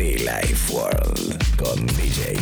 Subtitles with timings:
[0.00, 2.38] Be Life World con DJ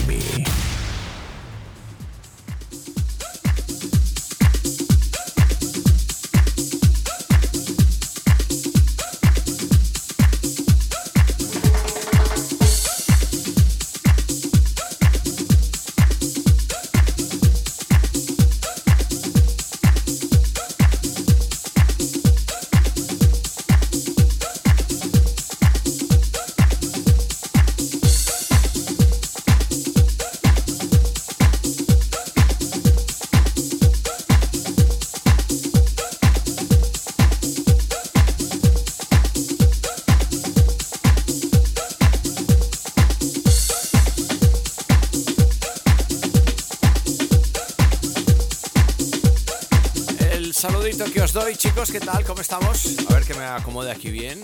[51.86, 52.24] ¿qué tal?
[52.24, 52.96] ¿Cómo estamos?
[53.08, 54.42] A ver que me acomode aquí bien.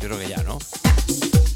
[0.00, 0.58] Yo creo que ya, ¿no?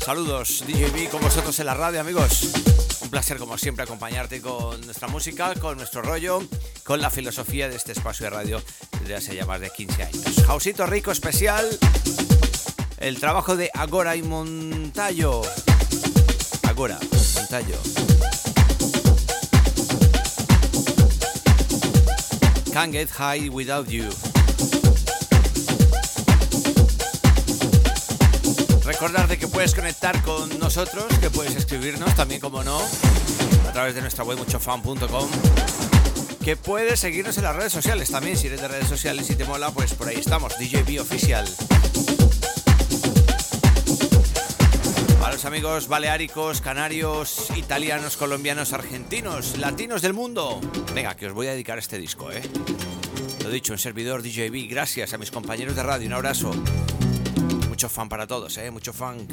[0.04, 2.52] Saludos, DJB, con vosotros en la radio, amigos.
[3.00, 6.42] Un placer, como siempre, acompañarte con nuestra música, con nuestro rollo,
[6.84, 8.62] con la filosofía de este espacio de radio
[9.00, 10.24] desde hace ya más de 15 años.
[10.46, 11.66] Jausito rico especial,
[12.98, 15.40] el trabajo de Agora y Montallo.
[16.68, 16.98] Agora,
[17.34, 17.78] Montallo.
[22.74, 24.29] Can't Get High Without You.
[28.84, 32.78] Recordarte que puedes conectar con nosotros, que puedes escribirnos también, como no,
[33.68, 35.28] a través de nuestra web muchofan.com.
[36.44, 39.44] Que puedes seguirnos en las redes sociales también, si eres de redes sociales y te
[39.44, 41.48] mola, pues por ahí estamos, DJB Oficial.
[45.20, 50.60] Para los amigos baleáricos, canarios, italianos, colombianos, argentinos, latinos del mundo.
[50.94, 52.42] Venga, que os voy a dedicar este disco, ¿eh?
[53.50, 56.52] Dicho, un servidor DJB, gracias a mis compañeros de radio, un abrazo.
[57.68, 58.70] Mucho fan para todos, ¿eh?
[58.70, 59.26] Mucho fan.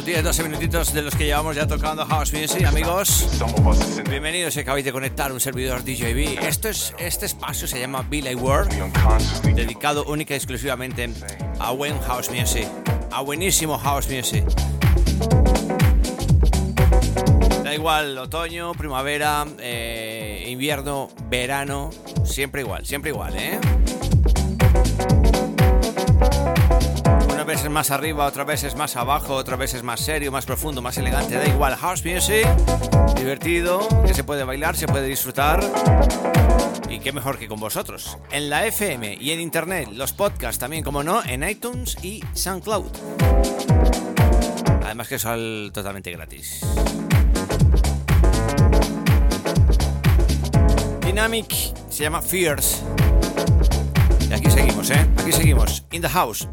[0.00, 3.28] Unos 10-12 minutitos de los que llevamos ya tocando House Music, amigos.
[4.08, 6.42] Bienvenidos acabáis de conectar un servidor DJB.
[6.42, 8.70] Esto es, este espacio se llama Billy World,
[9.54, 11.10] dedicado única y exclusivamente
[11.58, 12.66] a buen House Music,
[13.10, 14.44] a buenísimo House Music.
[17.64, 21.90] Da igual, otoño, primavera, eh, invierno, verano,
[22.24, 23.58] siempre igual, siempre igual, ¿eh?
[27.60, 31.34] Veces más arriba, otras veces más abajo, otras veces más serio, más profundo, más elegante.
[31.34, 32.46] Da igual, house music,
[33.16, 35.60] divertido, que se puede bailar, se puede disfrutar.
[36.88, 38.16] Y qué mejor que con vosotros.
[38.30, 42.92] En la FM y en internet, los podcasts también, como no, en iTunes y SoundCloud.
[44.82, 46.64] Además que son totalmente gratis.
[51.02, 51.50] Dynamic
[51.90, 52.82] se llama Fears.
[54.40, 55.06] Aquí seguimos, ¿eh?
[55.18, 55.84] Aquí seguimos.
[55.92, 56.48] In the house,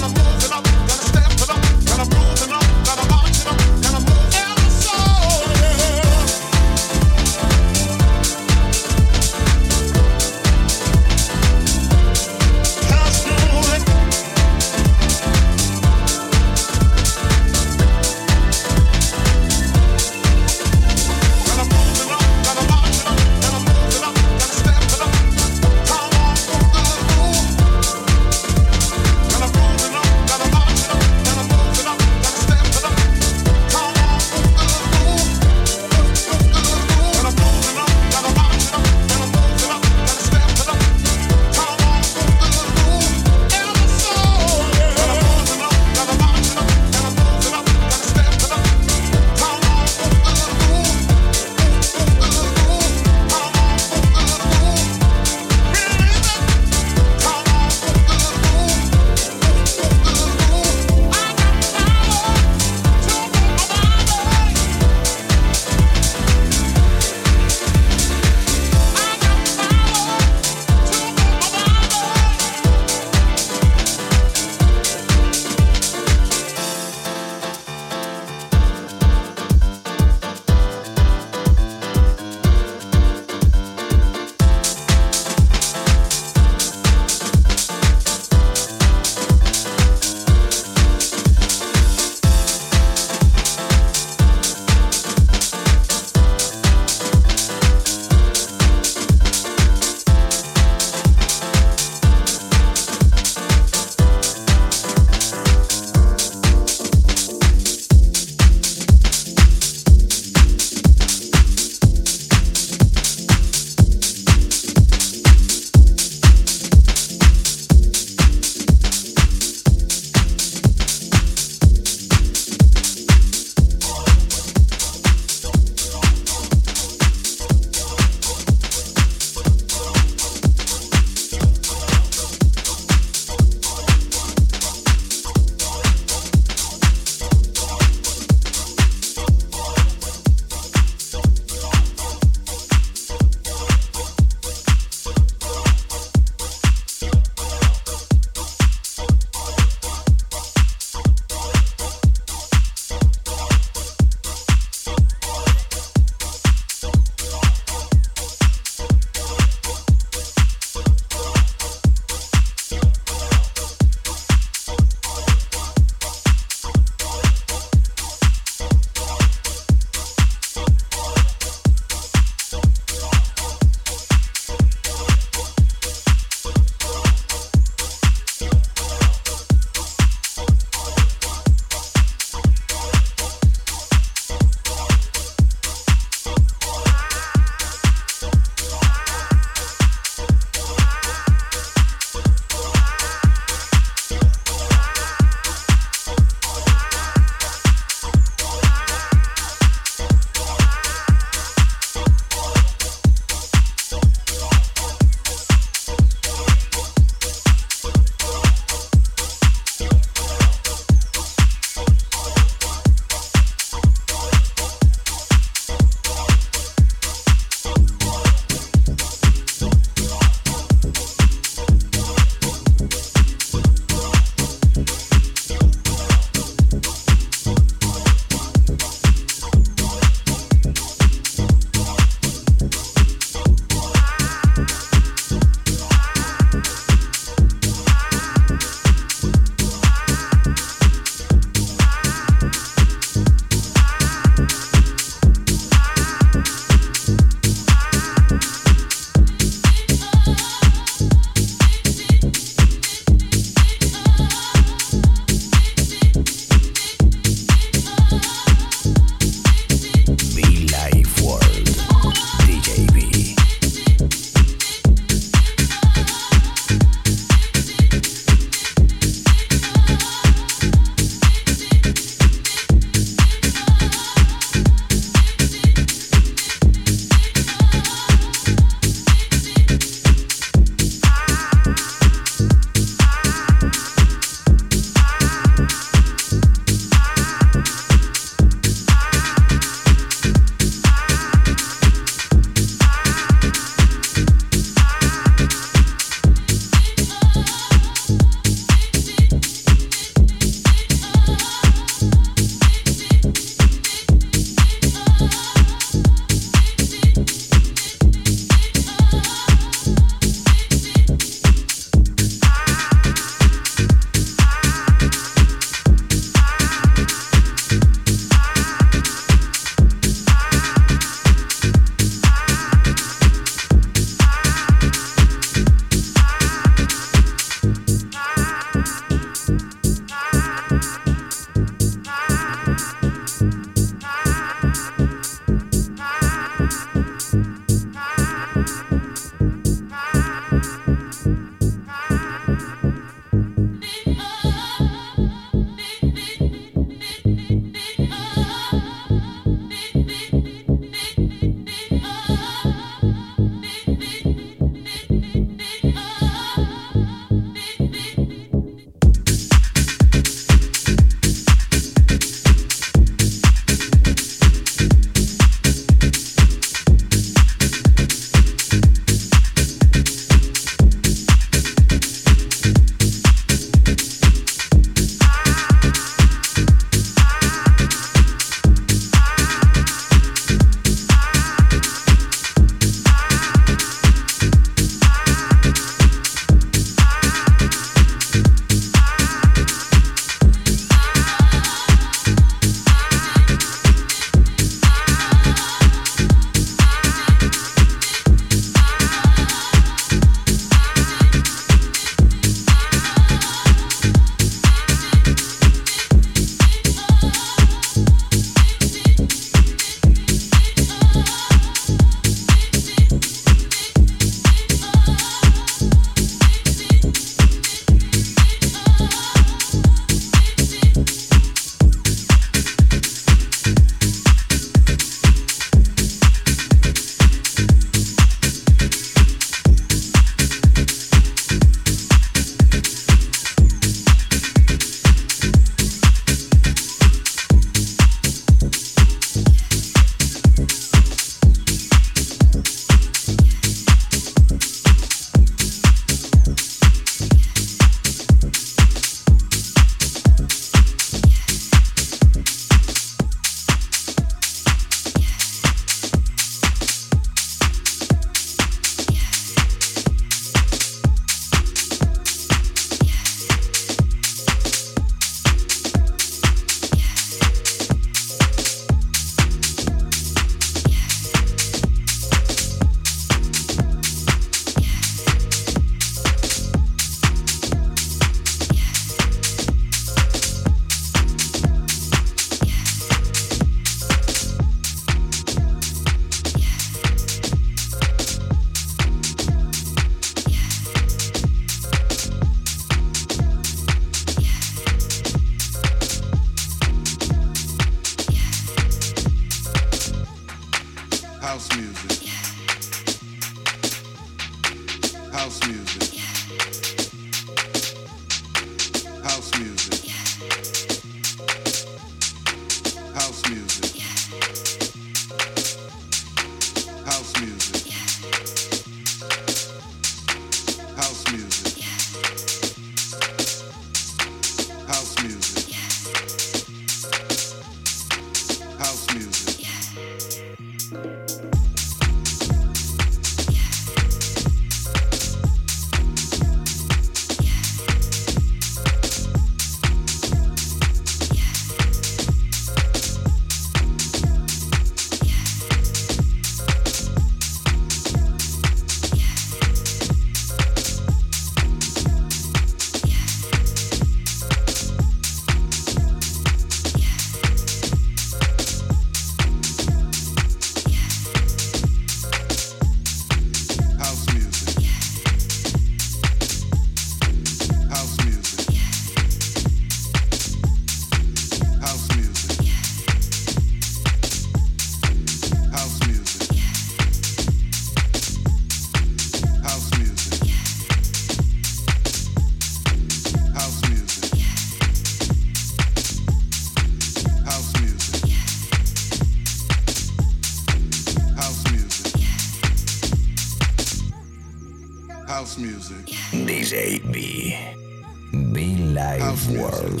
[599.86, 600.00] world.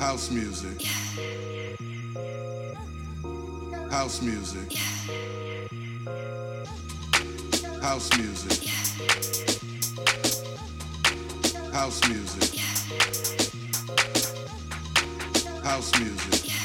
[0.00, 0.82] House music.
[3.90, 4.72] House music.
[7.82, 8.68] House music.
[11.72, 12.60] House music.
[15.62, 16.55] House music.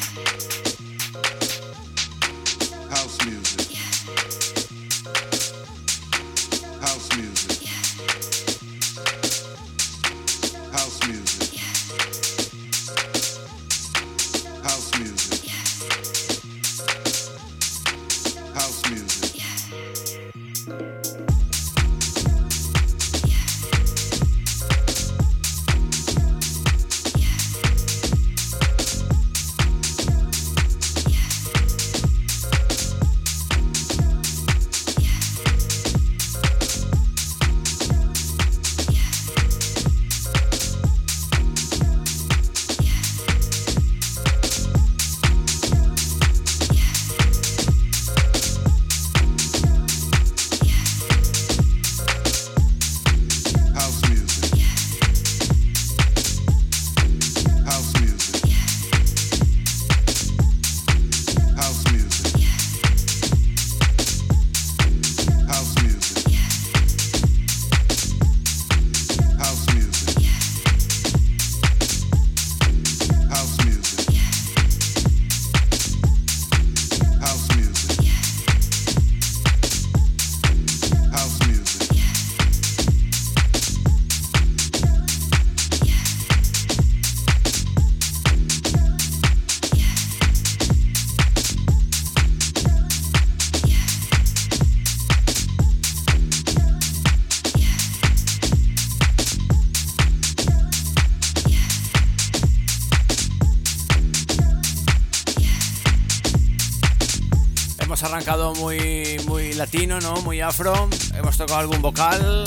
[108.01, 108.05] DJB.
[108.05, 110.15] arrancado muy, muy latino, ¿no?
[110.21, 110.89] Muy afro.
[111.15, 112.43] Hemos tocado algún vocal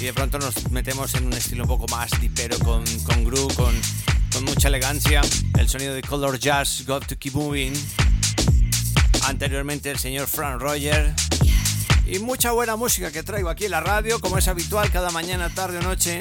[0.00, 3.54] y de pronto nos metemos en un estilo un poco más dipero con, con groove,
[3.54, 3.74] con,
[4.32, 5.22] con mucha elegancia.
[5.58, 7.72] El sonido de Color Jazz, Got to Keep Moving.
[9.24, 11.14] Anteriormente el señor Frank Roger.
[12.06, 15.48] Y mucha buena música que traigo aquí en la radio, como es habitual, cada mañana,
[15.50, 16.18] tarde o noche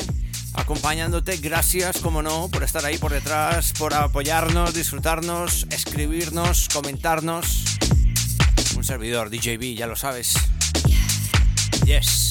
[0.53, 1.37] acompañándote.
[1.37, 7.68] Gracias, como no, por estar ahí por detrás, por apoyarnos, disfrutarnos, escribirnos, comentarnos
[8.83, 10.33] servidor DJB, ya lo sabes.
[11.85, 12.28] Yes.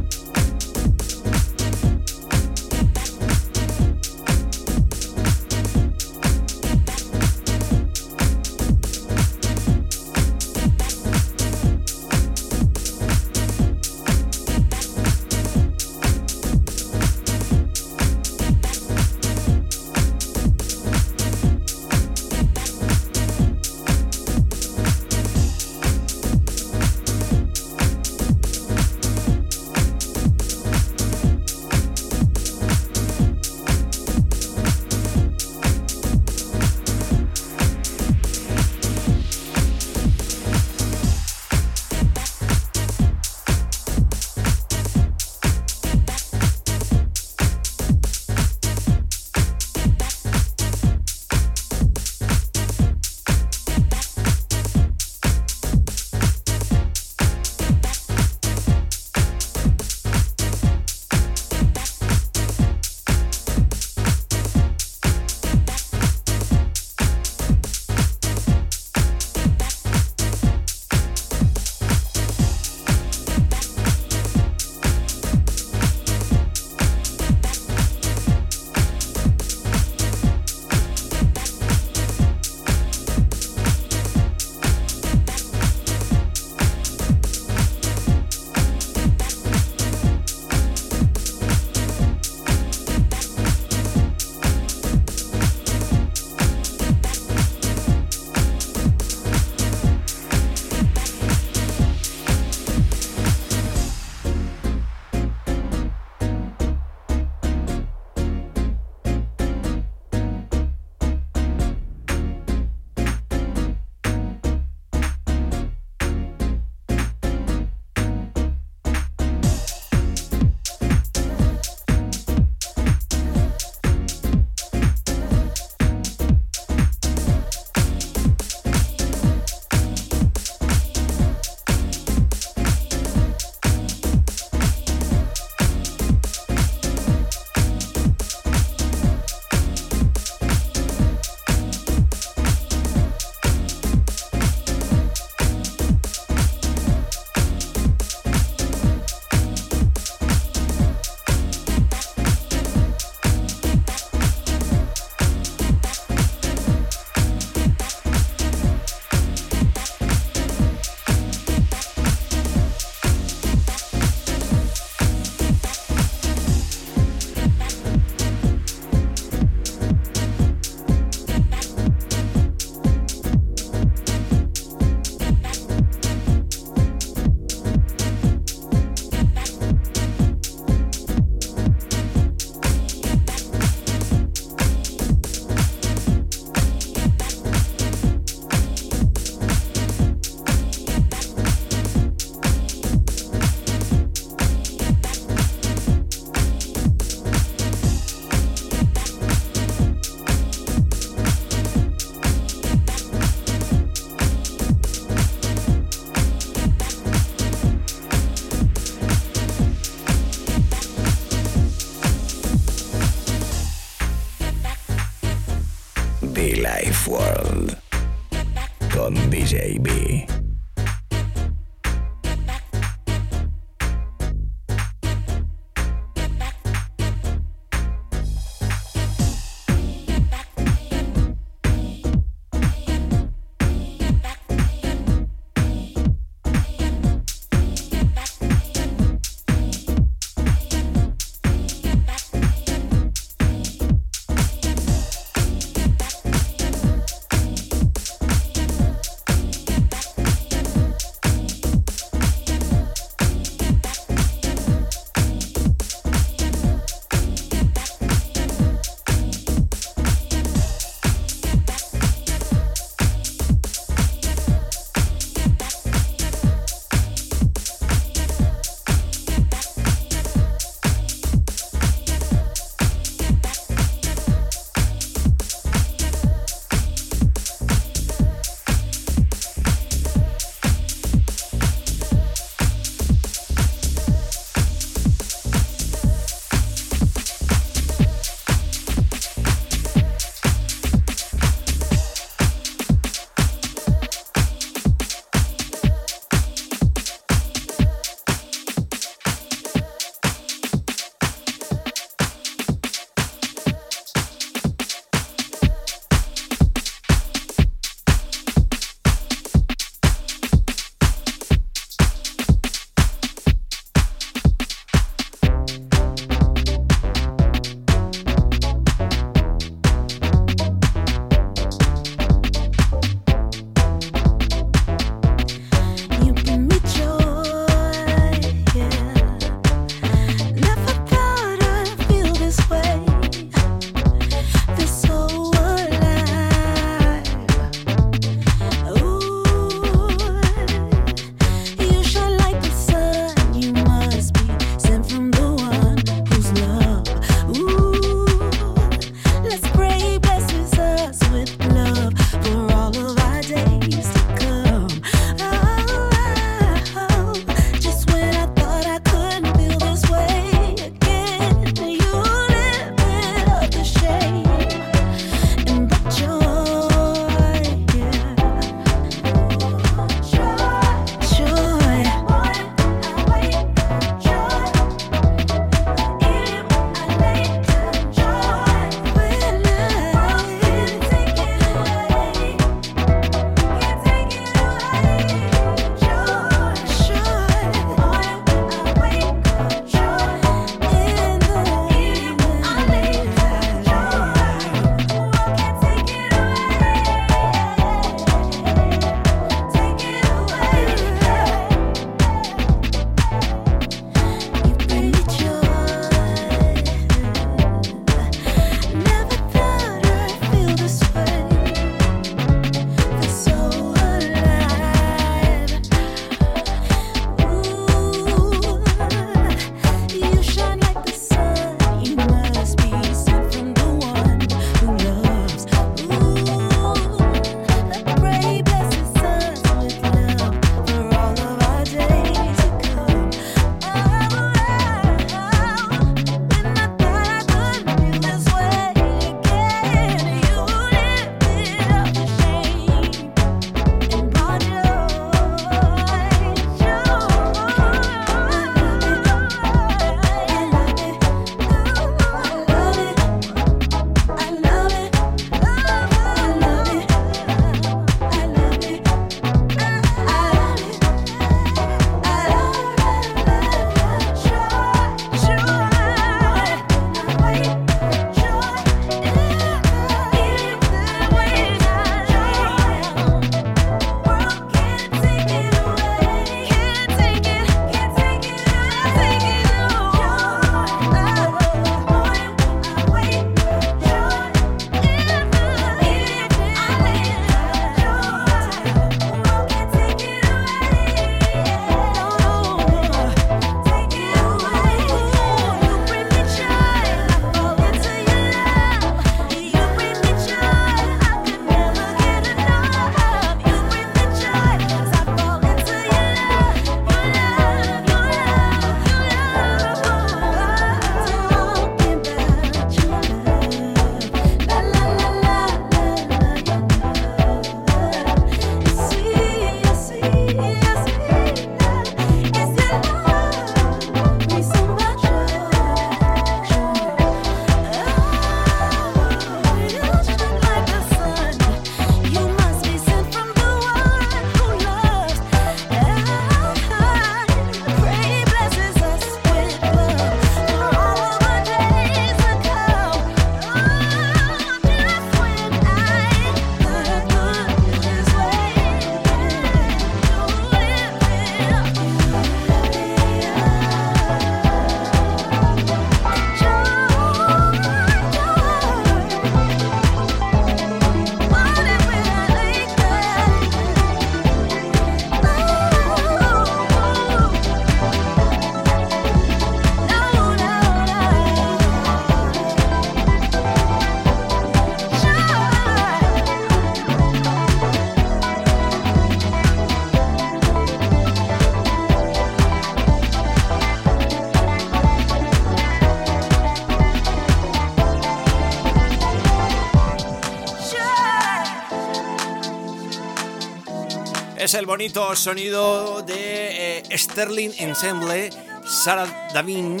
[594.70, 598.50] Es el bonito sonido de eh, Sterling Ensemble,
[598.84, 600.00] Sarah Davin,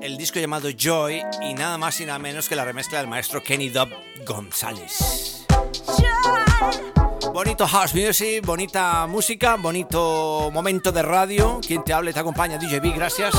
[0.00, 3.42] el disco llamado Joy y nada más y nada menos que la remezcla del maestro
[3.42, 3.90] Kenny Dub
[4.26, 5.44] González.
[7.34, 11.60] Bonito house music, bonita música, bonito momento de radio.
[11.60, 13.34] Quien te habla y te acompaña, DJB, gracias.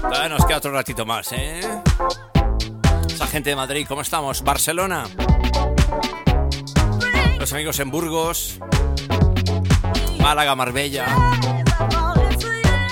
[0.00, 1.58] Todavía nos queda otro ratito más, ¿eh?
[3.08, 4.40] Esa gente de Madrid, ¿cómo estamos?
[4.44, 5.08] Barcelona.
[7.44, 8.58] Los amigos en Burgos.
[10.18, 11.04] Málaga, Marbella.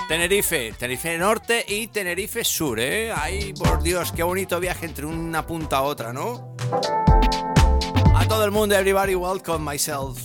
[0.06, 3.14] Tenerife, Tenerife Norte y Tenerife Sur, ¿eh?
[3.58, 6.54] Por Dios, qué bonito viaje entre una punta a otra, ¿no?
[8.14, 10.18] A todo el mundo, everybody, welcome myself,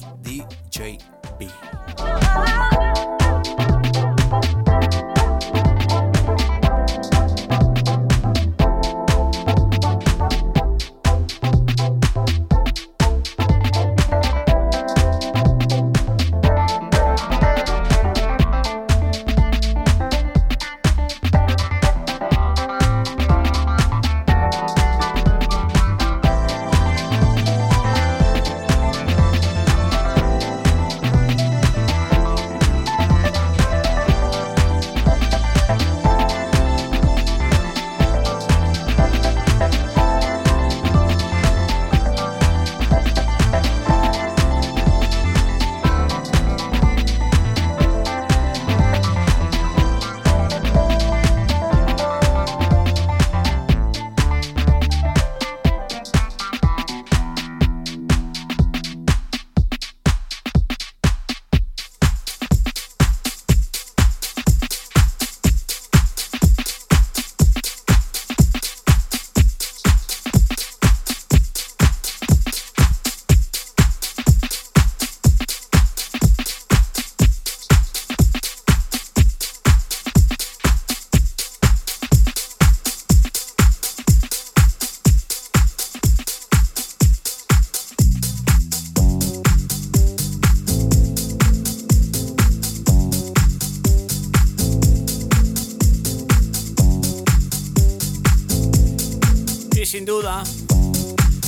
[99.89, 100.01] DJ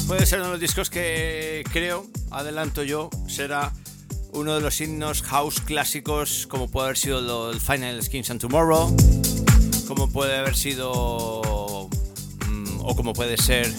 [0.08, 0.26] B.
[0.26, 3.74] ser uno de los discos que creo, adelanto yo, será
[4.32, 8.96] uno de los himnos house clásicos, como puede haber sido el Final Skins and Tomorrow,
[9.90, 11.90] como puede haber sido,
[12.48, 13.74] mm, o como puede ser,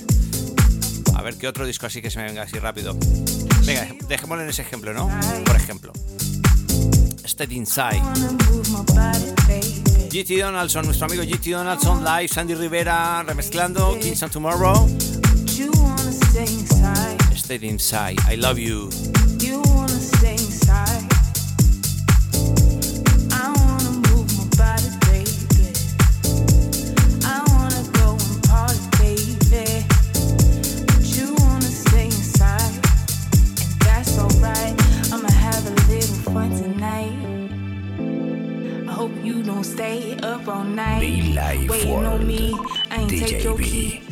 [1.14, 2.98] a ver qué otro disco así que se me venga así rápido.
[3.64, 5.08] Venga, dejémoslo en ese ejemplo, ¿no?
[5.46, 5.90] Por ejemplo,
[7.30, 8.02] Stay Inside.
[10.10, 14.88] GT Donaldson, nuestro amigo GT Donaldson, live, Sandy Rivera remezclando Kings and Tomorrow.
[17.36, 18.18] Stay inside.
[18.26, 18.90] I love you.
[43.20, 44.09] I ain't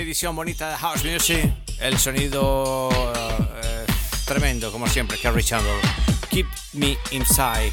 [0.00, 1.52] edición bonita de House Music.
[1.78, 2.88] El sonido
[3.62, 3.86] eh,
[4.24, 5.76] tremendo, como siempre, Kerry Chandler.
[6.30, 7.72] Keep Me Inside.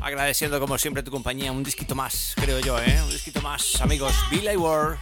[0.00, 1.52] Agradeciendo, como siempre, tu compañía.
[1.52, 3.02] Un disquito más, creo yo, ¿eh?
[3.02, 4.12] Un disquito más, amigos.
[4.30, 4.98] Billy Ward.